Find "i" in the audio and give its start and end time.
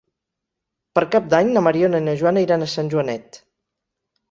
2.03-2.07